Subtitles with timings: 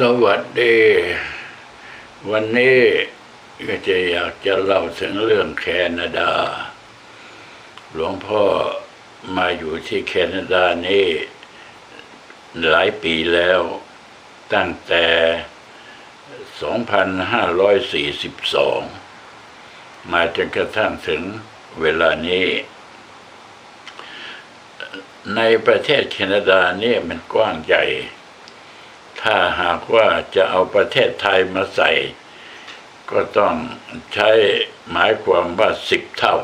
[0.00, 0.78] สวัสดี
[2.30, 2.80] วันนี้
[3.68, 5.66] ก็จะอยากจะเล่าถึงเรื่องแค
[5.98, 6.32] นาดา
[7.92, 8.44] หลวงพ่อ
[9.36, 11.08] มาอยู่ที่แคนาดานี่
[12.68, 13.60] หลายปีแล้ว
[14.54, 15.06] ตั้งแต่
[18.14, 21.22] 2542 มาจนกระทั่งถึง
[21.80, 22.48] เวลานี้
[25.36, 27.84] ในประเทศแคนาดาเนี่ยมันกว้างใหญ่
[29.24, 31.90] ถ้าหากว่าจะเอาประเทศไทยมาใส่
[33.10, 33.54] ก็ต้อง
[34.14, 34.30] ใช้
[34.90, 36.36] หมายความว่าสิบเท่า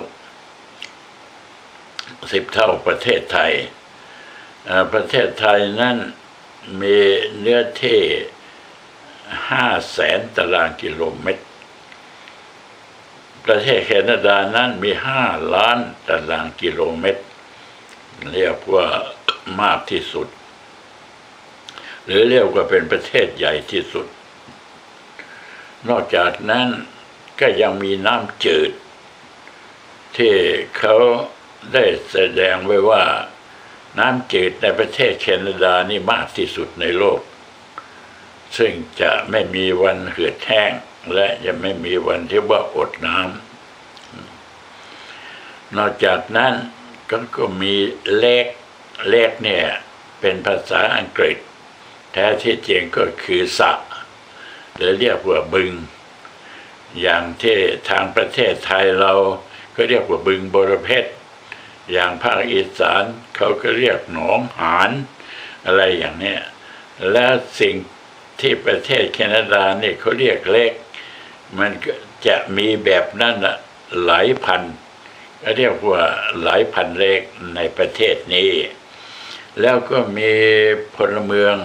[2.33, 3.53] สิบเท่าประเทศไทย
[4.93, 5.97] ประเทศไทยนั้น
[6.80, 6.98] มี
[7.39, 8.01] เนื้อที่
[9.51, 11.45] ห้าแสนตารางกิโลเมตร
[13.45, 15.78] ประเทศแคนาดานั้นมีห้าล้าน
[16.09, 17.23] ตารางกิโลเมตร
[18.33, 18.87] เรียกว่า
[19.61, 20.28] มากที่สุด
[22.10, 24.06] หรือเรียกว่าเป็นประเทศใหญ่ที่สุด
[25.89, 26.69] นอกจากนั้น
[27.41, 28.70] ก็ยังมีน้ำจืด
[30.16, 30.34] ที่
[30.78, 30.97] เขา
[31.72, 33.05] ได้แสดงไว้ว่า
[33.98, 37.20] น้ำจืดในประเทศแคนาดานี่มากที่สุดในโลก
[38.58, 40.72] ซึ่งจะไม่มีวันเหือดแห้ง
[41.14, 46.55] และจะไม่มีวันที่ว่าอดน้ำนอกจากนั้น
[47.11, 47.75] ก็ก็มี
[48.19, 48.47] เลข
[49.11, 49.64] เลขเนี่ย
[50.20, 51.38] เป็นภาษาอังกฤษ
[52.12, 53.72] แท้ที่จริงก็คือสะ
[54.77, 55.72] หรือเรียกว่าบึง
[57.00, 57.56] อย่างที่
[57.91, 59.12] ทางประเทศไทยเรา
[59.75, 61.11] ก็เรียกว่าบึงบรเพชร
[61.92, 63.05] อย่างภาคอีสาน
[63.36, 64.91] เขาก็เรียกหนองหาน
[65.66, 66.36] อะไรอย่างนี้
[67.11, 67.27] และ
[67.61, 67.75] สิ่ง
[68.41, 70.72] ที่ประเทศแคนาดาเนี่ยเขาเรียกเลข
[71.58, 71.70] มัน
[72.27, 73.36] จะมีแบบนั้น
[74.05, 74.62] หลายพัน
[75.56, 76.03] เรียกว่า
[76.42, 77.20] หลายพันเลข
[77.55, 78.53] ในประเทศนี้
[79.61, 80.33] แล้วก็มี
[80.97, 81.56] พลเมือง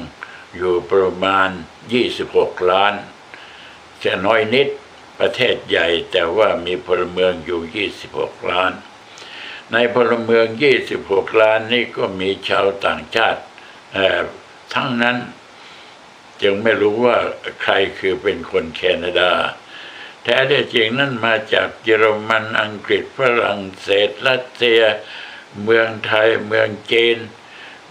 [0.55, 1.49] อยู่ประมาณ
[2.09, 2.93] 26 ล้าน
[4.03, 4.67] จะน้อยนิด
[5.19, 8.71] ประเทศใหญ่แต่ว่ามีพลเมืองอยู่ 26 ล้าน
[9.73, 10.45] ในพลเมือง
[10.93, 13.41] 26 ล้านนี่ก็มีชาวต่างชาติ
[14.73, 15.17] ทั้งนั้น
[16.41, 17.17] จึงไม่รู้ว่า
[17.61, 19.31] ใครคือเป็นคนแคนาดา
[20.23, 24.81] แท้ที่จริงนั่นมาจากเยอรมันอังกฤษฝรั่งเศสรัสเซีย
[25.63, 27.17] เมืองไทยเมืองจีน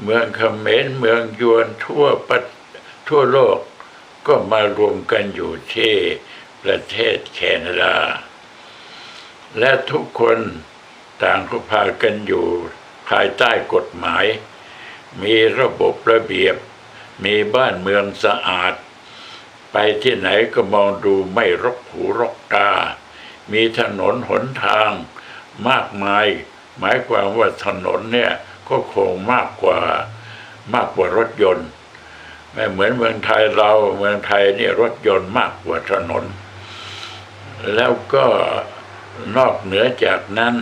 [0.03, 2.43] เมืองเขมรเมืองยวนทั่วประ
[3.09, 3.59] ทั่วโลก
[4.27, 5.95] ก็มารวมกันอยู่ที่
[6.63, 7.97] ประเทศแคนาดา
[9.59, 10.39] และทุกคน
[11.23, 12.47] ต่างก็พากันอยู่
[13.09, 14.25] ภายใต้กฎหมาย
[15.23, 16.57] มีระบบระเบียบ
[17.25, 18.75] มีบ้านเมืองสะอาด
[19.73, 22.71] ไปที่ไหนก็มองดูไม่รกหูรกตา
[23.53, 24.91] มีถนนหนทาง
[25.69, 26.27] มากมาย
[26.79, 28.33] หมายความว่าถนนเนี่ย
[28.69, 29.81] ก็คงมากกว่า
[30.75, 31.69] มากกว่ารถยนต์
[32.55, 36.25] ไม่เหมือนเมืองไทยเราเมืองไทยนี่รถยนต์มากกว่าถนน
[37.75, 38.27] แล้วก็
[39.37, 40.55] นอกเหนือจากนั้น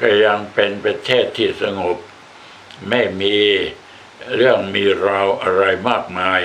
[0.00, 1.98] ก็ยังเป็นประเทศที่สงบ
[2.88, 3.36] ไม่มี
[4.36, 6.42] เรื่องมีราวอะไรมากมาย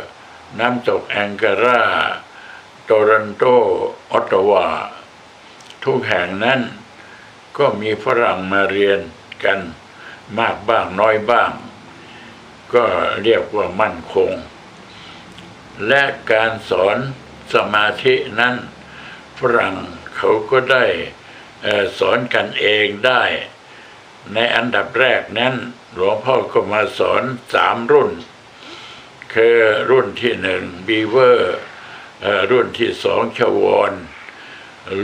[0.59, 1.81] น้ำตกแองการา
[2.85, 3.43] โตรอนโต
[4.11, 4.67] ออตตาวา
[5.83, 6.61] ทุกแห่งนั้น
[7.57, 8.99] ก็มีฝรั่งมาเรียน
[9.43, 9.59] กัน
[10.39, 11.51] มากบ้างน้อยบ้าง
[12.73, 12.85] ก็
[13.23, 14.31] เรียกว่ามั่นคง
[15.87, 16.97] และการสอน
[17.53, 18.55] สมาธินั้น
[19.39, 19.75] ฝรั่ง
[20.15, 20.85] เขาก็ได้
[21.99, 23.23] สอนกันเองได้
[24.33, 25.55] ในอันดับแรกนั้น
[25.93, 27.23] หลวงพ่อก็มาสอน
[27.53, 28.11] สามรุ่น
[29.33, 29.57] คือ
[29.89, 31.57] รุ่นที่หนึ่ง Beaver
[32.51, 33.93] รุ่นที่สอง Swan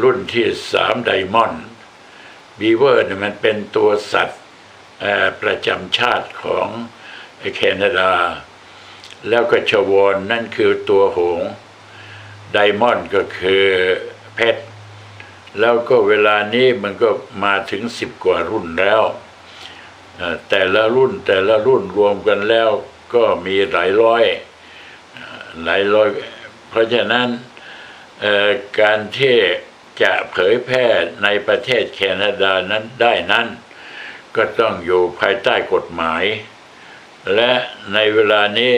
[0.01, 4.41] รุ่นที่สาม Diamond Beaver เนี่ยมันเป็นตัวสัตว์
[5.41, 6.68] ประจำชาติของ
[7.56, 8.12] แคนาดา
[9.30, 11.50] แล้วก็ Swan นั่นคือตัวหงส์
[12.53, 13.65] Diamond ก็คือ
[14.35, 14.63] เพชร
[15.59, 17.09] แล้วก็เวลานี้มันก็
[17.44, 19.01] มาถึงสิบกว่ารุ่นแล้ว
[20.50, 22.69] แต่ละรุ่นแต่ละรุ่นรวมกันแล้ว
[23.13, 24.24] ก็มีหลายร้อย
[25.63, 26.09] หลายร้อย
[26.69, 27.27] เพราะฉะนั้น
[28.79, 29.36] การที่
[30.01, 30.85] จะเผยแพร่
[31.23, 33.47] ในประเทศแคนาดานั้นได้นั้น
[34.35, 36.23] ก็ต้องอยู่ภายใต้กฎหมาย
[37.35, 37.51] และ
[37.93, 38.77] ในเวลานี้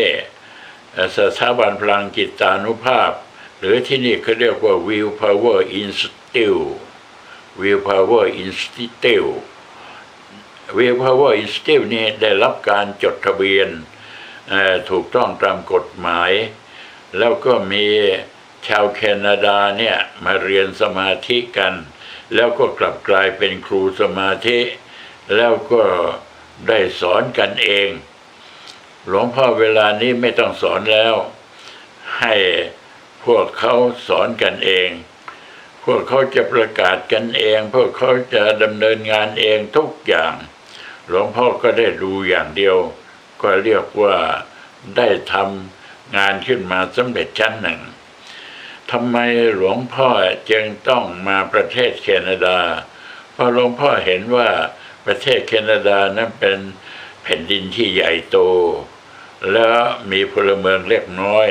[1.17, 3.11] สถาบันพลังจิตานุภาพ
[3.59, 6.73] หรือที่นี่เขาเรียกว่า Will Power Institute
[7.59, 9.35] Will Power Institute
[10.77, 13.69] Will Power Institute นี่ได้รับการจดทะเบียน
[14.89, 16.31] ถูกต้องตามกฎหมาย
[17.17, 17.87] แล้วก็มี
[18.67, 21.73] ชาวแคนาดาเนี่ยมาเรียนสมาธิกัน
[22.33, 24.59] แล้วก็กลับกลายเป็นครูสมาธิ
[25.35, 25.83] แล้วก็
[26.67, 27.89] ได้สอนกันเอง
[29.07, 31.15] หลวงพ่อเวลานี้ไม่ต้องสอนแล้ว
[32.19, 32.35] ให้
[33.25, 33.73] พวกเขา
[34.07, 34.89] สอนกันเอง
[35.83, 40.33] พวกเขาจะประกาศกันเอง พวกเขาจะดำเนินงานเองทุกอย่าง
[41.07, 42.77] หลวงพ่อก็ได้ดูอย่างเดียว
[43.41, 44.15] ก็เรียกว่า
[44.97, 47.79] ได้ทำงานขึ้นมาสำเร็จชั้นหนึ่ง
[48.91, 49.17] ทำไม
[49.55, 50.09] หลวงพ่อ
[50.51, 52.59] จึงต้องมาประเทศแคนาดา
[53.31, 54.49] เพราะหลวงพ่อเห็นว่า
[55.05, 56.59] ประเทศแคนาดานั้นเป็น
[57.23, 58.37] แผ่นดินที่ใหญ่โต
[59.51, 59.77] แล้ว
[60.11, 61.47] มีพลเมืองเล็กน้อย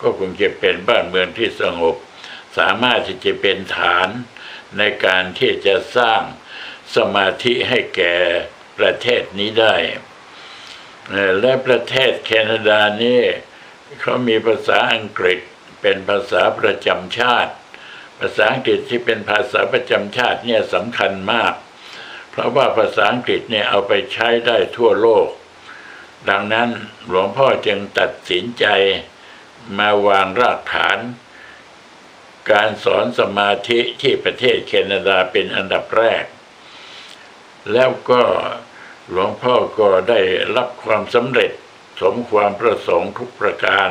[0.00, 1.96] ก็คงจะเป็นบ้านเมืองที่สงบ
[2.58, 4.08] สามารถที่จะเป็นฐาน
[4.78, 6.22] ในการที่จะสร้าง
[6.96, 8.16] สมาธิให้แก่
[8.78, 9.74] ประเทศนี้ได้
[11.40, 13.22] และประเทศแคนาดานี่
[14.00, 15.40] เขามีภาษาอังกฤษ
[15.80, 17.52] เป็นภาษาประจำชาติ
[18.18, 21.54] ภาษาอังกฤษที่เป็นภาษาประจำชาติเนี่ยสำคัญมาก
[22.30, 25.28] เพราะว่าภาษาอังกฤษเนี่ยเอาไปใช้ได้ทั่วโลก
[26.28, 26.68] ดังนั้น
[27.08, 28.66] หลวงพ่อจึงตัดสินใจ
[29.78, 30.98] มาวางรากฐาน
[32.50, 36.24] การสอนสมาธิที่ประเทศแคนาดาเป็นอันดับแรก
[37.72, 38.22] แล้วก็
[39.10, 40.20] หลวงพ่อก็ได้
[40.56, 41.52] รับความสำเร็จ
[42.00, 43.88] สมความประสงค์ทุกประการ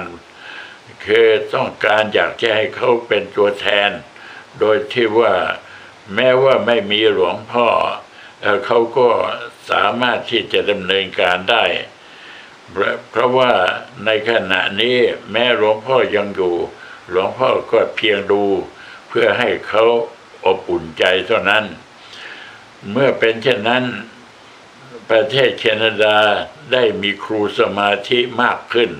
[1.06, 3.92] คือต้องการอยากจะให้เขาเป็นตัวแทน
[4.60, 5.34] โดยที่ว่า
[6.16, 7.68] แม้ว่าไม่มีหลวงพ่อ
[8.66, 9.10] เขาก็
[9.70, 11.66] สามารถที่จะดำเนินการได้
[12.72, 13.52] เพราะเพราะว่า
[14.06, 14.98] ในขณะนี้
[15.32, 16.56] แม้หลวงพ่อยังอยู่
[17.10, 18.44] หลวงพ่อก็เพียงดู
[19.08, 19.86] เพื่อให้เขา
[20.46, 21.66] อบอุ่นใจเท่านั้น
[22.92, 23.86] เมื่อเป็นเช่นนั้น
[25.10, 26.18] ประเทศแคนาดา
[26.72, 28.92] ได้มีครูสมาธิมากขึ้น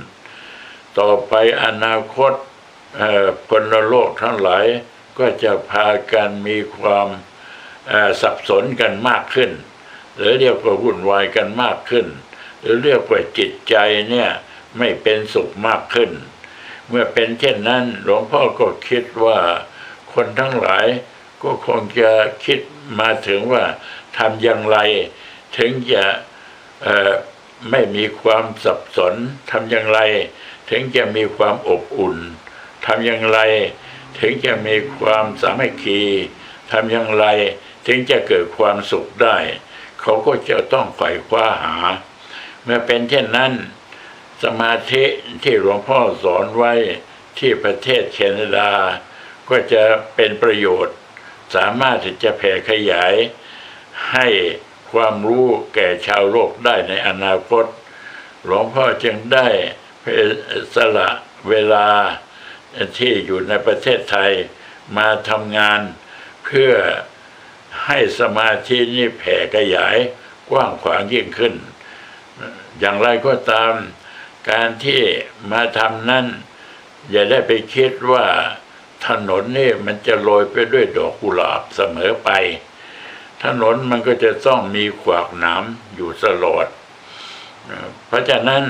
[1.00, 1.34] ต่อไป
[1.64, 2.34] อนาคต
[2.98, 4.66] เอ่อพลโลกทั้งหลาย
[5.20, 7.08] ก็จะพากันมีความ
[8.22, 9.52] สับสนกันมากขึ้น
[10.16, 12.08] หรือเรียกว่าวุ่นวายกันมากขึ้น
[12.62, 13.76] หรือเรียกว่าจิตใจ
[14.10, 14.30] เนี่ย
[14.78, 16.12] ไม่เป็นสุขมากขึ้น
[16.88, 19.40] เมื่อเป็นเช่นนั้นหลวงพ่อก็คิดว่า
[20.14, 20.88] คนทั้งหลาย
[21.44, 22.12] ก็คงจะ
[22.46, 22.60] คิด
[23.00, 23.64] มาถึงว่า
[24.18, 24.78] ทำอย่างไร
[25.58, 26.06] ถึงจะ
[27.72, 29.14] ไม่มีความสับสน
[29.52, 30.00] ทำอย่างไร
[30.70, 32.18] ถึงจะมีความอบอุ่น
[32.86, 33.40] ทำอย่างไร
[34.20, 36.02] ถึงจะมีความสามัคคี
[36.72, 37.26] ทำอย่างไร
[37.88, 39.38] ถึงจะเกิดความสุขได้
[40.02, 41.76] เขาก็จะต้องไขว่คว้าหา
[42.64, 43.54] เมื่อเป็นเช่นนั้น
[44.44, 45.04] สมาธิ
[45.44, 46.74] ที่หลวงพ่อสอนไว้
[47.40, 48.72] ที่ประเทศแคนาดา
[49.50, 49.84] ก็จะ
[50.16, 50.96] เป็นประโยชน์
[51.56, 53.14] สามารถที่จะแผ่ขยาย
[54.12, 54.28] ให้
[54.92, 57.66] ความรู้แก่ชาวโลกได้ในอนาคต
[58.44, 59.48] หลวงพ่อจึงได้
[60.76, 61.10] สละ
[61.50, 61.88] เวลา
[62.98, 64.32] ที่อยู่ในประเทศไทย
[64.98, 65.82] มาทำงาน
[66.46, 66.74] เพื่อ
[67.86, 69.98] ให้สมาธินี้แผ่ขยาย
[70.50, 71.54] กว้างขวางยิ่งขึ้น
[72.80, 73.74] อย่างไรก็ตาม
[74.52, 75.02] การที่
[75.52, 76.26] มาทำนั้น
[77.12, 78.26] อย่าได้ไปคิดว่า
[79.08, 82.30] ถนนนี่มันจะโรยไปด้วยดอกกุหลาบเสมอไป
[83.44, 85.64] ถนนมันก็จะต้องมีขวากหนาม
[85.96, 86.68] อยู่ตลอด
[88.08, 88.64] เพราะฉะนั้น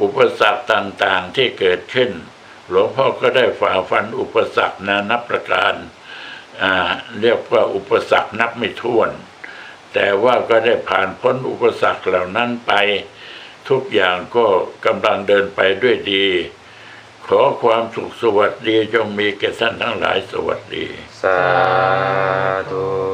[0.00, 2.10] อุปสรรคต่างๆที่เกิดขึ้น
[2.68, 5.74] หลวงพ่อก็ได้ฝ่าฟันอุปสรรคนานับประการ
[7.20, 9.10] เรียกว่าอุปสรรคนับไม่ถ้วน
[9.92, 12.72] แต่ว่าก็ได้ผ่านพ้นอุปสรรคเหล่านั้นไป
[13.68, 14.46] ทุกอย่างก็
[14.86, 16.26] กำลังเดินไปด้วยดี
[17.26, 20.86] ขอความสุขสวัสดีจงมีแก่ท่านทั้งหลายสวัสดี
[21.22, 21.40] สา
[22.70, 23.11] ธุ